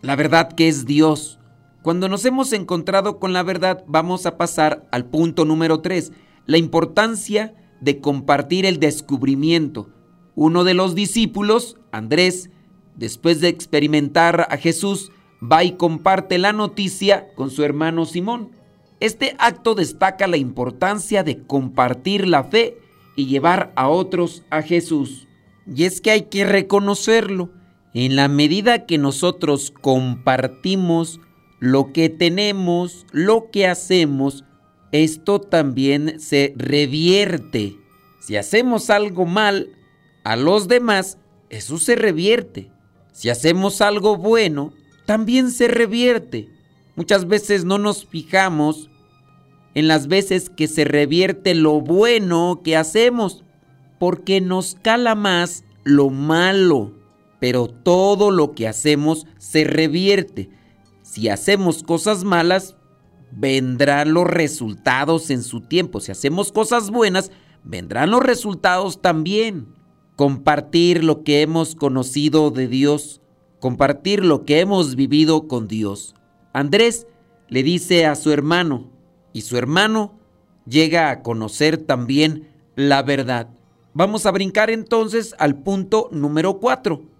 la 0.00 0.16
verdad 0.16 0.50
que 0.50 0.66
es 0.66 0.86
Dios? 0.86 1.38
Cuando 1.82 2.08
nos 2.08 2.24
hemos 2.24 2.54
encontrado 2.54 3.18
con 3.20 3.34
la 3.34 3.42
verdad, 3.42 3.84
vamos 3.86 4.24
a 4.24 4.38
pasar 4.38 4.88
al 4.92 5.04
punto 5.04 5.44
número 5.44 5.80
3, 5.80 6.10
la 6.46 6.56
importancia 6.56 7.54
de 7.82 8.00
compartir 8.00 8.64
el 8.64 8.80
descubrimiento. 8.80 9.90
Uno 10.36 10.64
de 10.64 10.72
los 10.72 10.94
discípulos, 10.94 11.76
Andrés, 11.92 12.48
después 12.96 13.42
de 13.42 13.48
experimentar 13.48 14.46
a 14.48 14.56
Jesús, 14.56 15.12
va 15.42 15.62
y 15.62 15.72
comparte 15.72 16.38
la 16.38 16.54
noticia 16.54 17.26
con 17.34 17.50
su 17.50 17.62
hermano 17.62 18.06
Simón. 18.06 18.52
Este 19.00 19.36
acto 19.38 19.74
destaca 19.74 20.26
la 20.28 20.38
importancia 20.38 21.22
de 21.24 21.42
compartir 21.42 22.26
la 22.26 22.44
fe 22.44 22.78
y 23.16 23.26
llevar 23.26 23.74
a 23.76 23.90
otros 23.90 24.44
a 24.48 24.62
Jesús. 24.62 25.28
Y 25.66 25.84
es 25.84 26.00
que 26.00 26.10
hay 26.10 26.22
que 26.22 26.46
reconocerlo. 26.46 27.50
En 27.94 28.16
la 28.16 28.26
medida 28.26 28.86
que 28.86 28.98
nosotros 28.98 29.72
compartimos 29.80 31.20
lo 31.60 31.92
que 31.92 32.08
tenemos, 32.08 33.06
lo 33.12 33.52
que 33.52 33.68
hacemos, 33.68 34.44
esto 34.90 35.40
también 35.40 36.18
se 36.18 36.54
revierte. 36.56 37.76
Si 38.18 38.36
hacemos 38.36 38.90
algo 38.90 39.26
mal 39.26 39.68
a 40.24 40.34
los 40.34 40.66
demás, 40.66 41.18
eso 41.50 41.78
se 41.78 41.94
revierte. 41.94 42.72
Si 43.12 43.30
hacemos 43.30 43.80
algo 43.80 44.16
bueno, 44.16 44.74
también 45.06 45.52
se 45.52 45.68
revierte. 45.68 46.48
Muchas 46.96 47.28
veces 47.28 47.64
no 47.64 47.78
nos 47.78 48.06
fijamos 48.06 48.90
en 49.74 49.86
las 49.86 50.08
veces 50.08 50.50
que 50.50 50.66
se 50.66 50.84
revierte 50.84 51.54
lo 51.54 51.80
bueno 51.80 52.60
que 52.64 52.76
hacemos, 52.76 53.44
porque 54.00 54.40
nos 54.40 54.76
cala 54.82 55.14
más 55.14 55.62
lo 55.84 56.10
malo. 56.10 57.03
Pero 57.44 57.68
todo 57.68 58.30
lo 58.30 58.54
que 58.54 58.66
hacemos 58.66 59.26
se 59.36 59.64
revierte. 59.64 60.48
Si 61.02 61.28
hacemos 61.28 61.82
cosas 61.82 62.24
malas, 62.24 62.74
vendrán 63.32 64.14
los 64.14 64.26
resultados 64.26 65.28
en 65.28 65.42
su 65.42 65.60
tiempo. 65.60 66.00
Si 66.00 66.10
hacemos 66.10 66.52
cosas 66.52 66.90
buenas, 66.90 67.30
vendrán 67.62 68.12
los 68.12 68.22
resultados 68.22 69.02
también 69.02 69.66
compartir 70.16 71.04
lo 71.04 71.22
que 71.22 71.42
hemos 71.42 71.74
conocido 71.74 72.50
de 72.50 72.66
Dios, 72.66 73.20
compartir 73.60 74.24
lo 74.24 74.46
que 74.46 74.60
hemos 74.60 74.96
vivido 74.96 75.46
con 75.46 75.68
Dios. 75.68 76.14
Andrés 76.54 77.06
le 77.50 77.62
dice 77.62 78.06
a 78.06 78.14
su 78.14 78.32
hermano 78.32 78.90
y 79.34 79.42
su 79.42 79.58
hermano 79.58 80.18
llega 80.66 81.10
a 81.10 81.20
conocer 81.20 81.76
también 81.76 82.48
la 82.74 83.02
verdad. 83.02 83.50
Vamos 83.92 84.24
a 84.24 84.30
brincar 84.30 84.70
entonces 84.70 85.34
al 85.38 85.62
punto 85.62 86.08
número 86.10 86.58
4, 86.58 87.12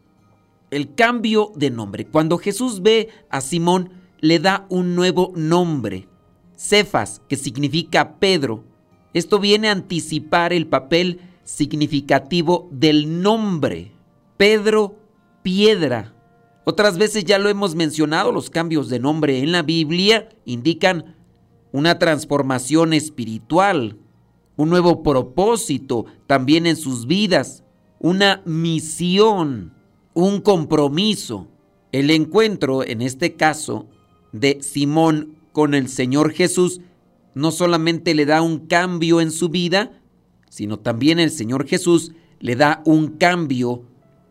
el 0.75 0.95
cambio 0.95 1.53
de 1.55 1.71
nombre. 1.71 2.07
Cuando 2.07 2.39
Jesús 2.39 2.83
ve 2.83 3.09
a 3.31 3.41
Simón, 3.41 3.91
le 4.21 4.39
da 4.39 4.67
un 4.71 4.95
nuevo 4.95 5.33
nombre, 5.37 6.09
Cefas, 6.57 7.21
que 7.29 7.37
significa 7.37 8.19
Pedro. 8.19 8.65
Esto 9.13 9.39
viene 9.39 9.69
a 9.69 9.73
anticipar 9.73 10.53
el 10.53 10.67
papel 10.67 11.21
significativo 11.45 12.69
del 12.73 13.23
nombre. 13.23 13.93
Pedro, 14.37 14.97
piedra. 15.43 16.15
Otras 16.65 16.97
veces 16.97 17.25
ya 17.25 17.39
lo 17.39 17.49
hemos 17.51 17.75
mencionado, 17.75 18.33
los 18.33 18.49
cambios 18.49 18.89
de 18.89 18.99
nombre 18.99 19.41
en 19.41 19.53
la 19.53 19.63
Biblia 19.63 20.31
indican 20.47 21.17
una 21.71 21.99
transformación 21.99 22.95
espiritual, 22.95 23.99
un 24.57 24.71
nuevo 24.71 25.03
propósito 25.03 26.07
también 26.27 26.67
en 26.67 26.77
sus 26.77 27.07
vidas, 27.07 27.63
una 27.99 28.43
misión, 28.47 29.74
un 30.15 30.41
compromiso. 30.41 31.49
El 31.93 32.11
encuentro, 32.11 32.85
en 32.85 33.03
este 33.03 33.35
caso, 33.35 33.87
de 34.33 34.59
Simón 34.63 35.37
con 35.53 35.75
el 35.75 35.89
Señor 35.89 36.33
Jesús, 36.33 36.81
no 37.35 37.51
solamente 37.51 38.15
le 38.15 38.27
da 38.27 38.43
un 38.43 38.67
cambio 38.67 39.21
en 39.21 39.31
su 39.31 39.49
vida, 39.49 40.01
sino 40.49 40.79
también 40.79 41.19
el 41.19 41.31
Señor 41.31 41.67
Jesús 41.67 42.13
le 42.41 42.57
da 42.57 42.83
un 42.85 43.09
cambio 43.09 43.85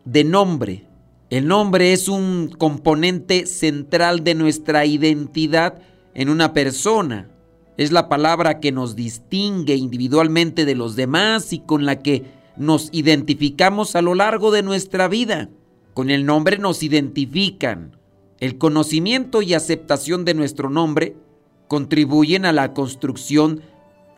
de 0.04 0.24
nombre. 0.24 0.86
El 1.30 1.48
nombre 1.48 1.92
es 1.92 2.08
un 2.08 2.54
componente 2.58 3.46
central 3.46 4.24
de 4.24 4.34
nuestra 4.34 4.86
identidad 4.86 5.80
en 6.14 6.28
una 6.28 6.52
persona. 6.52 7.30
Es 7.76 7.92
la 7.92 8.08
palabra 8.08 8.60
que 8.60 8.72
nos 8.72 8.94
distingue 8.94 9.74
individualmente 9.74 10.64
de 10.64 10.74
los 10.74 10.96
demás 10.96 11.52
y 11.52 11.58
con 11.58 11.86
la 11.86 11.98
que 12.00 12.24
nos 12.56 12.88
identificamos 12.92 13.96
a 13.96 14.02
lo 14.02 14.14
largo 14.14 14.50
de 14.50 14.62
nuestra 14.62 15.08
vida. 15.08 15.50
Con 15.94 16.10
el 16.10 16.26
nombre 16.26 16.58
nos 16.58 16.82
identifican. 16.82 17.96
El 18.40 18.58
conocimiento 18.58 19.42
y 19.42 19.54
aceptación 19.54 20.24
de 20.24 20.34
nuestro 20.34 20.68
nombre 20.68 21.16
contribuyen 21.68 22.44
a 22.44 22.52
la 22.52 22.74
construcción 22.74 23.62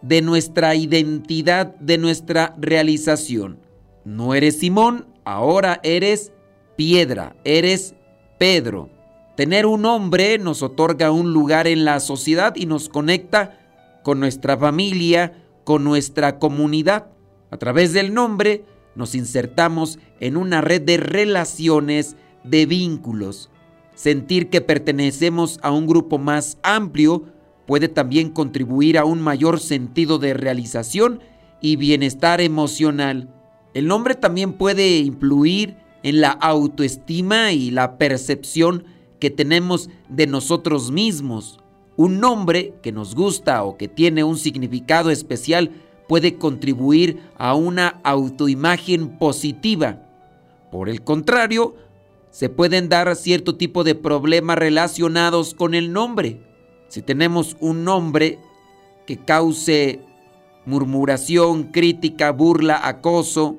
de 0.01 0.23
nuestra 0.23 0.75
identidad, 0.75 1.77
de 1.77 1.99
nuestra 1.99 2.55
realización. 2.59 3.61
No 4.05 4.35
eres 4.35 4.59
Simón, 4.59 5.07
ahora 5.25 5.81
eres 5.83 6.33
piedra, 6.77 7.37
eres 7.45 7.95
Pedro. 8.39 8.89
Tener 9.37 9.67
un 9.67 9.83
nombre 9.83 10.39
nos 10.39 10.63
otorga 10.63 11.11
un 11.11 11.35
lugar 11.35 11.67
en 11.67 11.85
la 11.85 12.01
sociedad 12.01 12.57
y 12.57 12.65
nos 12.65 12.89
conecta 12.89 13.59
con 14.03 14.19
nuestra 14.19 14.57
familia, 14.57 15.45
con 15.65 15.85
nuestra 15.85 16.39
comunidad. 16.39 17.09
A 17.51 17.59
través 17.59 17.93
del 17.93 18.15
nombre 18.15 18.65
nos 18.97 19.15
insertamos 19.15 19.99
en 20.21 20.37
una 20.37 20.61
red 20.61 20.83
de 20.83 20.97
relaciones, 20.97 22.17
de 22.43 22.67
vínculos. 22.67 23.51
Sentir 23.95 24.51
que 24.51 24.61
pertenecemos 24.61 25.59
a 25.63 25.71
un 25.71 25.87
grupo 25.87 26.19
más 26.19 26.59
amplio 26.63 27.25
puede 27.67 27.89
también 27.89 28.31
contribuir 28.31 28.99
a 28.99 29.05
un 29.05 29.21
mayor 29.21 29.61
sentido 29.61 30.19
de 30.19 30.35
realización 30.35 31.21
y 31.61 31.77
bienestar 31.77 32.41
emocional. 32.41 33.29
El 33.75 33.87
nombre 33.89 34.15
también 34.15 34.55
puede 34.55 34.99
influir 34.99 35.77
en 36.03 36.21
la 36.21 36.31
autoestima 36.31 37.53
y 37.53 37.71
la 37.71 37.99
percepción 37.99 38.85
que 39.19 39.31
tenemos 39.31 39.91
de 40.09 40.27
nosotros 40.27 40.91
mismos. 40.91 41.59
Un 41.97 42.21
nombre 42.21 42.75
que 42.83 42.93
nos 42.93 43.15
gusta 43.15 43.65
o 43.65 43.77
que 43.77 43.89
tiene 43.89 44.23
un 44.23 44.37
significado 44.37 45.11
especial 45.11 45.71
puede 46.09 46.37
contribuir 46.37 47.21
a 47.37 47.55
una 47.55 48.01
autoimagen 48.05 49.19
positiva. 49.19 50.03
Por 50.71 50.89
el 50.89 51.03
contrario, 51.03 51.75
se 52.31 52.49
pueden 52.49 52.89
dar 52.89 53.15
cierto 53.17 53.57
tipo 53.57 53.83
de 53.83 53.95
problemas 53.95 54.59
relacionados 54.59 55.55
con 55.55 55.75
el 55.75 55.93
nombre. 55.93 56.41
Si 56.89 57.03
tenemos 57.03 57.57
un 57.61 57.85
nombre 57.85 58.39
que 59.07 59.17
cause 59.17 60.01
murmuración, 60.67 61.65
crítica, 61.65 62.33
burla, 62.33 62.87
acoso, 62.87 63.57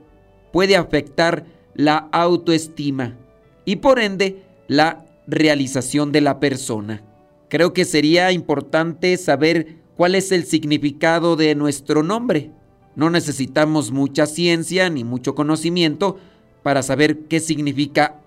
puede 0.51 0.75
afectar 0.75 1.45
la 1.73 1.97
autoestima 2.11 3.17
y 3.65 3.77
por 3.77 3.99
ende 3.99 4.43
la 4.67 5.05
realización 5.25 6.11
de 6.11 6.21
la 6.21 6.39
persona. 6.39 7.03
Creo 7.49 7.73
que 7.73 7.85
sería 7.85 8.31
importante 8.31 9.15
saber 9.17 9.77
cuál 9.97 10.13
es 10.15 10.31
el 10.31 10.45
significado 10.45 11.35
de 11.35 11.55
nuestro 11.55 12.03
nombre. 12.03 12.51
No 12.95 13.09
necesitamos 13.09 13.91
mucha 13.91 14.27
ciencia 14.27 14.89
ni 14.89 15.03
mucho 15.03 15.35
conocimiento 15.35 16.17
para 16.63 16.83
saber 16.83 17.25
qué 17.27 17.39
significa 17.39 18.21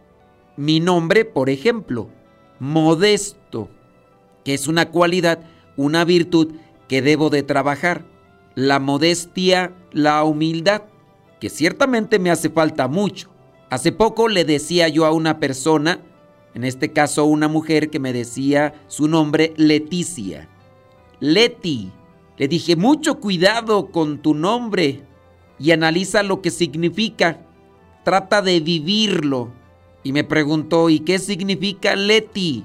mi 0.57 0.81
nombre, 0.81 1.25
por 1.25 1.49
ejemplo, 1.49 2.11
modesto, 2.59 3.71
que 4.45 4.53
es 4.53 4.67
una 4.67 4.91
cualidad, 4.91 5.41
una 5.77 6.05
virtud 6.05 6.55
que 6.89 7.03
debo 7.03 7.31
de 7.31 7.43
trabajar. 7.43 8.05
La 8.57 8.81
modestia, 8.81 9.73
la 9.93 10.25
humildad, 10.25 10.83
que 11.41 11.51
ciertamente 11.51 12.19
me 12.19 12.31
hace 12.31 12.51
falta 12.51 12.89
mucho. 12.89 13.31
Hace 13.71 13.93
poco 13.93 14.29
le 14.29 14.45
decía 14.45 14.89
yo 14.89 15.07
a 15.07 15.13
una 15.13 15.39
persona, 15.39 16.01
en 16.55 16.65
este 16.65 16.93
caso 16.93 17.25
una 17.27 17.47
mujer 17.47 17.91
que 17.91 18.01
me 18.01 18.13
decía 18.13 18.75
su 18.89 19.07
nombre 19.07 19.55
Leticia. 19.57 20.49
Leti, 21.21 21.93
le 22.39 22.49
dije, 22.49 22.75
mucho 22.75 23.21
cuidado 23.21 23.91
con 23.91 24.19
tu 24.19 24.35
nombre 24.35 25.03
y 25.59 25.73
analiza 25.73 26.23
lo 26.23 26.41
que 26.41 26.51
significa. 26.51 27.47
Trata 28.03 28.41
de 28.41 28.61
vivirlo. 28.61 29.53
Y 30.03 30.13
me 30.13 30.25
preguntó, 30.25 30.89
¿y 30.89 31.01
qué 31.01 31.19
significa 31.19 31.95
Leti? 31.95 32.65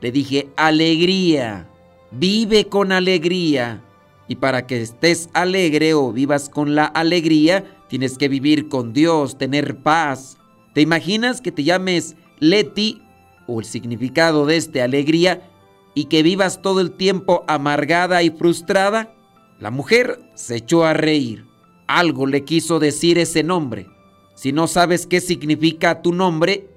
Le 0.00 0.12
dije, 0.12 0.48
alegría. 0.56 1.68
Vive 2.12 2.66
con 2.66 2.92
alegría. 2.92 3.82
Y 4.28 4.36
para 4.36 4.66
que 4.66 4.80
estés 4.80 5.28
alegre 5.32 5.94
o 5.94 6.12
vivas 6.12 6.48
con 6.48 6.76
la 6.76 6.84
alegría, 6.84 7.64
tienes 7.88 8.16
que 8.16 8.28
vivir 8.28 8.68
con 8.68 8.92
Dios, 8.92 9.38
tener 9.38 9.82
paz. 9.82 10.38
¿Te 10.72 10.82
imaginas 10.82 11.40
que 11.40 11.50
te 11.50 11.64
llames 11.64 12.14
Leti 12.38 13.02
o 13.48 13.58
el 13.58 13.66
significado 13.66 14.46
de 14.46 14.56
este 14.56 14.82
alegría 14.82 15.50
y 15.96 16.04
que 16.04 16.22
vivas 16.22 16.62
todo 16.62 16.80
el 16.80 16.92
tiempo 16.92 17.42
amargada 17.48 18.22
y 18.22 18.30
frustrada? 18.30 19.16
La 19.58 19.72
mujer 19.72 20.20
se 20.34 20.56
echó 20.56 20.84
a 20.84 20.92
reír. 20.92 21.46
Algo 21.88 22.26
le 22.26 22.44
quiso 22.44 22.78
decir 22.78 23.18
ese 23.18 23.42
nombre. 23.42 23.88
Si 24.34 24.52
no 24.52 24.68
sabes 24.68 25.06
qué 25.06 25.20
significa 25.20 26.02
tu 26.02 26.12
nombre, 26.12 26.68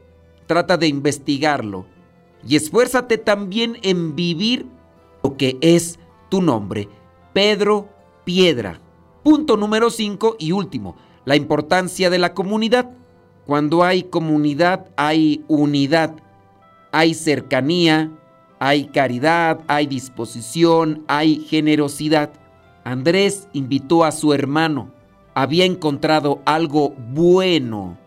trata 0.48 0.78
de 0.78 0.88
investigarlo 0.88 1.86
y 2.48 2.56
esfuérzate 2.56 3.18
también 3.18 3.78
en 3.82 4.16
vivir 4.16 4.66
lo 5.22 5.36
que 5.36 5.58
es 5.62 6.00
tu 6.30 6.42
nombre. 6.42 6.88
Pedro 7.34 7.90
Piedra. 8.24 8.80
Punto 9.24 9.58
número 9.58 9.90
5 9.90 10.38
y 10.40 10.54
último, 10.54 10.96
la 11.26 11.36
importancia 11.36 12.10
de 12.10 12.20
la 12.20 12.34
comunidad. 12.34 12.90
Cuando 13.46 13.84
hay 13.84 14.04
comunidad 14.04 14.88
hay 14.96 15.44
unidad, 15.50 16.16
hay 16.92 17.14
cercanía, 17.14 18.12
hay 18.60 18.86
caridad, 18.86 19.62
hay 19.68 19.88
disposición, 19.88 21.06
hay 21.08 21.46
generosidad. 21.48 22.32
Andrés 22.84 23.48
invitó 23.54 24.04
a 24.04 24.12
su 24.12 24.34
hermano. 24.34 24.92
Había 25.34 25.64
encontrado 25.64 26.42
algo 26.46 26.90
bueno, 26.90 27.98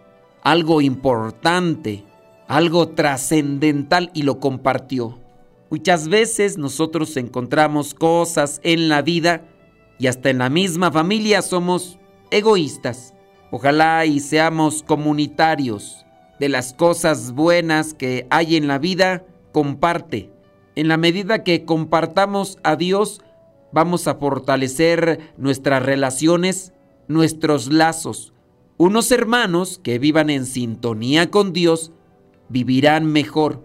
algo 0.42 0.82
importante, 0.82 2.04
algo 2.48 2.88
trascendental 2.90 4.10
y 4.12 4.24
lo 4.24 4.40
compartió. 4.40 5.18
Muchas 5.70 6.08
veces 6.08 6.58
nosotros 6.58 7.16
encontramos 7.16 7.94
cosas 7.94 8.60
en 8.62 8.90
la 8.90 9.00
vida 9.00 9.48
y 9.98 10.06
hasta 10.06 10.28
en 10.28 10.38
la 10.38 10.50
misma 10.50 10.92
familia 10.92 11.40
somos 11.40 11.98
egoístas. 12.30 13.14
Ojalá 13.50 14.04
y 14.04 14.20
seamos 14.20 14.82
comunitarios 14.82 16.04
de 16.38 16.50
las 16.50 16.74
cosas 16.74 17.32
buenas 17.32 17.94
que 17.94 18.26
hay 18.28 18.56
en 18.56 18.66
la 18.66 18.78
vida, 18.78 19.24
comparte. 19.52 20.30
En 20.74 20.88
la 20.88 20.96
medida 20.96 21.44
que 21.44 21.64
compartamos 21.64 22.58
a 22.62 22.76
Dios, 22.76 23.20
vamos 23.72 24.08
a 24.08 24.14
fortalecer 24.14 25.34
nuestras 25.36 25.82
relaciones, 25.82 26.72
nuestros 27.08 27.72
lazos. 27.72 28.32
Unos 28.78 29.12
hermanos 29.12 29.80
que 29.82 29.98
vivan 29.98 30.30
en 30.30 30.46
sintonía 30.46 31.30
con 31.30 31.52
Dios 31.52 31.92
vivirán 32.48 33.06
mejor 33.06 33.62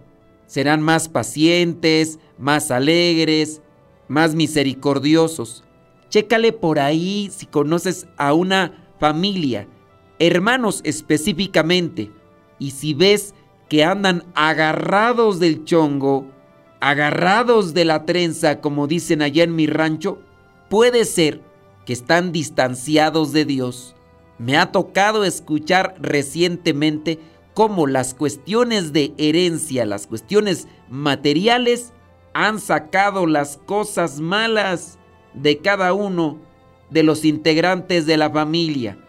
serán 0.47 0.81
más 0.81 1.09
pacientes, 1.09 2.19
más 2.37 2.71
alegres, 2.71 3.61
más 4.07 4.33
misericordiosos. 4.33 5.63
Chécale 6.09 6.53
por 6.53 6.79
ahí 6.79 7.29
si 7.31 7.45
conoces 7.45 8.07
a 8.17 8.33
una 8.33 8.89
familia, 8.99 9.67
hermanos 10.19 10.81
específicamente, 10.83 12.11
y 12.59 12.71
si 12.71 12.93
ves 12.93 13.35
que 13.69 13.83
andan 13.83 14.23
agarrados 14.33 15.39
del 15.39 15.65
chongo, 15.65 16.25
agarrados 16.79 17.73
de 17.73 17.85
la 17.85 18.05
trenza, 18.05 18.61
como 18.61 18.87
dicen 18.87 19.21
allá 19.21 19.43
en 19.43 19.55
mi 19.55 19.67
rancho, 19.67 20.19
puede 20.69 21.05
ser 21.05 21.41
que 21.85 21.93
están 21.93 22.31
distanciados 22.31 23.31
de 23.33 23.45
Dios. 23.45 23.95
Me 24.37 24.57
ha 24.57 24.71
tocado 24.71 25.23
escuchar 25.23 25.95
recientemente 25.99 27.19
cómo 27.53 27.87
las 27.87 28.13
cuestiones 28.13 28.93
de 28.93 29.13
herencia, 29.17 29.85
las 29.85 30.05
cuestiones 30.05 30.67
materiales, 30.89 31.93
han 32.33 32.59
sacado 32.59 33.25
las 33.25 33.57
cosas 33.57 34.19
malas 34.19 34.99
de 35.33 35.57
cada 35.57 35.93
uno 35.93 36.39
de 36.91 37.01
los 37.01 37.25
integrantes 37.25 38.05
de 38.05 38.17
la 38.17 38.29
familia. 38.29 38.99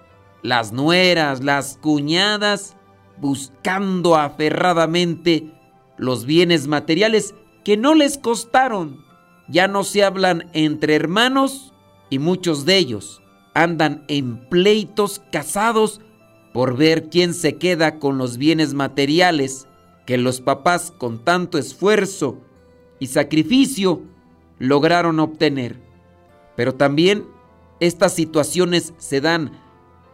Las 0.42 0.72
nueras, 0.72 1.44
las 1.44 1.76
cuñadas, 1.76 2.74
buscando 3.20 4.16
aferradamente 4.16 5.52
los 5.98 6.24
bienes 6.24 6.68
materiales 6.68 7.34
que 7.68 7.76
no 7.76 7.94
les 7.94 8.16
costaron. 8.16 9.04
Ya 9.46 9.68
no 9.68 9.84
se 9.84 10.02
hablan 10.02 10.48
entre 10.54 10.94
hermanos 10.94 11.74
y 12.08 12.18
muchos 12.18 12.64
de 12.64 12.78
ellos 12.78 13.20
andan 13.52 14.06
en 14.08 14.48
pleitos 14.48 15.20
casados 15.30 16.00
por 16.54 16.78
ver 16.78 17.10
quién 17.10 17.34
se 17.34 17.58
queda 17.58 17.98
con 17.98 18.16
los 18.16 18.38
bienes 18.38 18.72
materiales 18.72 19.68
que 20.06 20.16
los 20.16 20.40
papás 20.40 20.94
con 20.96 21.22
tanto 21.22 21.58
esfuerzo 21.58 22.38
y 23.00 23.08
sacrificio 23.08 24.00
lograron 24.58 25.20
obtener. 25.20 25.78
Pero 26.56 26.74
también 26.74 27.26
estas 27.80 28.14
situaciones 28.14 28.94
se 28.96 29.20
dan 29.20 29.52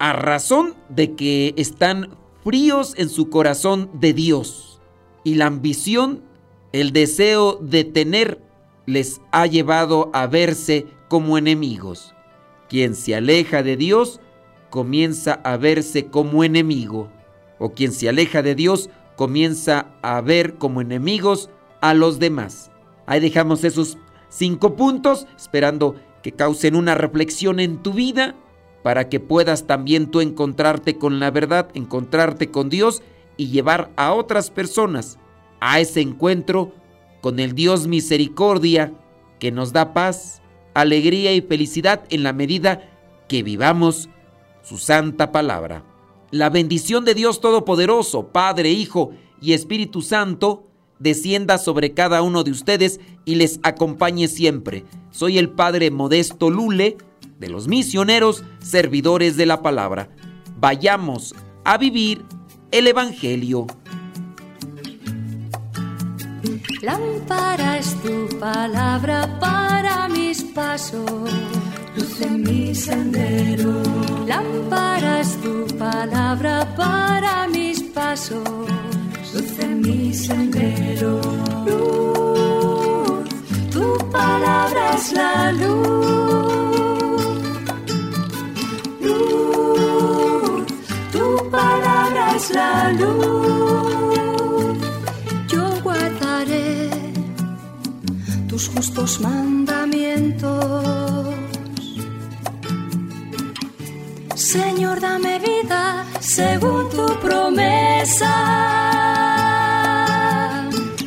a 0.00 0.12
razón 0.12 0.74
de 0.88 1.14
que 1.14 1.54
están 1.56 2.16
fríos 2.42 2.94
en 2.96 3.08
su 3.08 3.30
corazón 3.30 3.90
de 3.92 4.12
Dios 4.12 4.80
y 5.22 5.36
la 5.36 5.46
ambición, 5.46 6.33
el 6.74 6.92
deseo 6.92 7.56
de 7.62 7.84
tener, 7.84 8.40
les 8.84 9.20
ha 9.30 9.46
llevado 9.46 10.10
a 10.12 10.26
verse 10.26 10.86
como 11.06 11.38
enemigos. 11.38 12.16
Quien 12.68 12.96
se 12.96 13.14
aleja 13.14 13.62
de 13.62 13.76
Dios 13.76 14.20
comienza 14.70 15.34
a 15.44 15.56
verse 15.56 16.06
como 16.06 16.42
enemigo, 16.42 17.12
o 17.60 17.74
quien 17.74 17.92
se 17.92 18.08
aleja 18.08 18.42
de 18.42 18.56
Dios 18.56 18.90
comienza 19.14 19.94
a 20.02 20.20
ver 20.20 20.54
como 20.54 20.80
enemigos 20.80 21.48
a 21.80 21.94
los 21.94 22.18
demás. 22.18 22.72
Ahí 23.06 23.20
dejamos 23.20 23.62
esos 23.62 23.96
cinco 24.28 24.74
puntos, 24.74 25.28
esperando 25.36 25.94
que 26.24 26.32
causen 26.32 26.74
una 26.74 26.96
reflexión 26.96 27.60
en 27.60 27.84
tu 27.84 27.92
vida, 27.92 28.34
para 28.82 29.08
que 29.08 29.20
puedas 29.20 29.68
también 29.68 30.10
tú 30.10 30.20
encontrarte 30.20 30.98
con 30.98 31.20
la 31.20 31.30
verdad, 31.30 31.68
encontrarte 31.74 32.50
con 32.50 32.68
Dios 32.68 33.04
y 33.36 33.50
llevar 33.50 33.92
a 33.94 34.12
otras 34.12 34.50
personas 34.50 35.20
a 35.60 35.80
ese 35.80 36.00
encuentro 36.00 36.72
con 37.20 37.40
el 37.40 37.54
Dios 37.54 37.86
misericordia 37.86 38.92
que 39.38 39.50
nos 39.50 39.72
da 39.72 39.92
paz, 39.94 40.42
alegría 40.74 41.32
y 41.32 41.40
felicidad 41.40 42.04
en 42.10 42.22
la 42.22 42.32
medida 42.32 42.90
que 43.28 43.42
vivamos 43.42 44.08
su 44.62 44.78
santa 44.78 45.32
palabra. 45.32 45.84
La 46.30 46.50
bendición 46.50 47.04
de 47.04 47.14
Dios 47.14 47.40
Todopoderoso, 47.40 48.28
Padre, 48.28 48.70
Hijo 48.70 49.12
y 49.40 49.52
Espíritu 49.52 50.02
Santo, 50.02 50.66
descienda 50.98 51.58
sobre 51.58 51.94
cada 51.94 52.22
uno 52.22 52.44
de 52.44 52.50
ustedes 52.50 53.00
y 53.24 53.36
les 53.36 53.60
acompañe 53.62 54.28
siempre. 54.28 54.84
Soy 55.10 55.38
el 55.38 55.50
Padre 55.50 55.90
Modesto 55.90 56.50
Lule, 56.50 56.96
de 57.38 57.48
los 57.48 57.68
misioneros 57.68 58.44
servidores 58.60 59.36
de 59.36 59.46
la 59.46 59.62
palabra. 59.62 60.08
Vayamos 60.58 61.34
a 61.64 61.78
vivir 61.78 62.24
el 62.70 62.86
Evangelio. 62.86 63.66
Lámpara 66.84 67.78
es 67.78 67.96
tu 68.02 68.28
palabra 68.38 69.38
para 69.40 70.06
mis 70.06 70.42
pasos, 70.42 71.10
luz 71.96 72.20
en 72.20 72.42
mi 72.42 72.74
sendero. 72.74 73.82
Lámpara 74.26 75.20
es 75.20 75.40
tu 75.40 75.66
palabra 75.78 76.68
para 76.76 77.48
mis 77.48 77.82
pasos, 77.84 78.68
luz 79.32 79.58
en 79.60 79.80
mi 79.80 80.12
sendero. 80.12 81.22
Luz, 81.64 83.30
tu 83.70 84.10
palabra 84.10 84.94
es 84.94 85.12
la 85.12 85.52
luz. 85.52 85.86
Luz, 89.00 90.66
tu 91.12 91.50
palabra 91.50 92.36
es 92.36 92.50
la 92.50 92.92
luz. 92.92 93.63
Tus 98.54 98.68
justos 98.68 99.20
mandamientos. 99.20 101.34
Señor, 104.36 105.00
dame 105.00 105.40
vida 105.40 106.06
según 106.20 106.88
tu 106.90 107.06
promesa. 107.20 108.32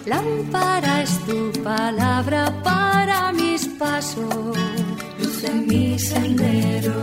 Lámpara 0.05 1.03
es 1.03 1.17
tu 1.25 1.53
palabra 1.63 2.53
para 2.63 3.31
mis 3.31 3.65
pasos, 3.79 4.57
luz 5.17 5.43
en 5.45 5.67
mi 5.67 5.97
sendero. 5.97 6.95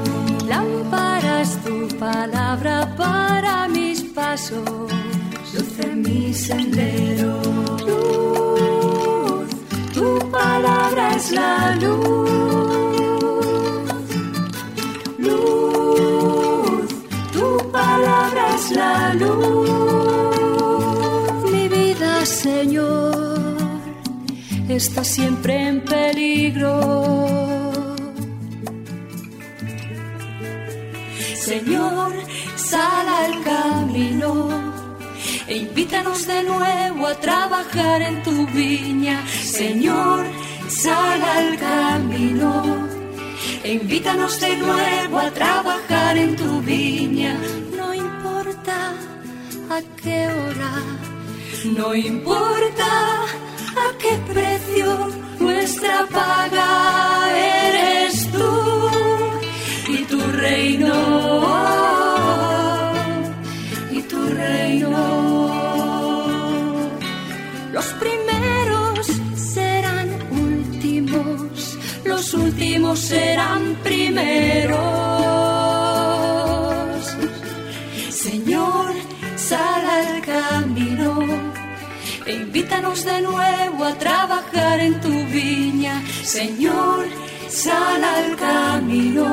Lámpara 0.46 1.40
es 1.40 1.56
tu 1.64 1.88
palabra 1.96 2.94
para 2.98 3.66
mis 3.68 4.02
pasos, 4.18 4.92
luz 5.54 5.78
en 5.78 6.02
mi 6.02 6.34
sendero. 6.34 7.83
Palabra 10.94 11.16
es 11.16 11.30
la 11.32 11.76
luz. 11.76 12.30
Luz, 15.18 16.88
tu 17.32 17.70
palabra 17.72 18.54
es 18.54 18.70
la 18.70 19.14
luz. 19.14 19.70
Mi 21.50 21.68
vida, 21.68 22.24
Señor, 22.24 23.56
está 24.68 25.02
siempre 25.02 25.68
en 25.68 25.80
peligro. 25.84 26.72
Señor, 31.34 32.12
sal 32.56 33.06
al 33.08 33.42
camino 33.42 34.48
e 35.46 35.56
invítanos 35.58 36.26
de 36.26 36.42
nuevo 36.44 37.06
a 37.06 37.14
trabajar 37.16 38.00
en 38.02 38.22
tu 38.22 38.46
viña. 38.46 39.26
Señor, 39.42 40.24
sal 40.68 41.22
al 41.22 41.58
camino 41.58 42.94
invítanos 43.64 44.40
de 44.40 44.56
nuevo 44.56 45.18
a 45.18 45.30
trabajar 45.30 46.16
en 46.18 46.36
tu 46.36 46.60
viña. 46.60 47.38
No 47.76 47.94
importa 47.94 48.92
a 49.70 49.80
qué 50.02 50.28
hora, 50.28 50.72
no 51.76 51.94
importa 51.94 52.90
a 53.84 53.98
qué 53.98 54.32
precio, 54.32 55.08
nuestra 55.38 56.06
paga 56.06 57.30
eres 57.36 58.30
tú 58.30 58.52
y 59.88 59.98
tu 60.04 60.20
reino, 60.20 60.94
y 63.90 64.02
tu 64.02 64.26
reino. 64.26 64.94
Los 67.72 67.86
primeros 67.94 69.06
serán 69.34 69.63
serán 72.96 73.76
primeros. 73.82 74.76
Señor, 78.10 78.94
sal 79.36 79.84
al 79.98 80.22
camino 80.22 81.10
e 82.26 82.32
invítanos 82.32 83.04
de 83.04 83.20
nuevo 83.20 83.84
a 83.84 83.94
trabajar 83.94 84.80
en 84.80 85.00
tu 85.00 85.12
viña. 85.26 86.02
Señor, 86.22 87.06
sal 87.48 88.02
al 88.02 88.36
camino 88.36 89.26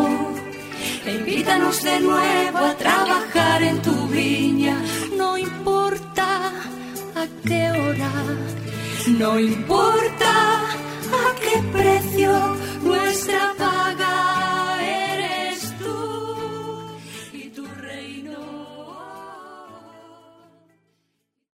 e 1.06 1.12
invítanos 1.15 1.84
de 1.84 2.00
nuevo 2.00 2.58
a 2.58 2.74
trabajar 2.76 3.63
en 3.63 3.82
tu 3.82 4.08
viña. 4.08 4.76
No 5.15 5.38
importa 5.38 6.52
a 7.15 7.24
qué 7.48 7.72
hora, 7.72 8.12
no 9.20 9.39
importa 9.39 10.32
a 11.24 11.26
qué 11.44 11.58
precio, 11.72 12.32
Stop. 13.13 13.70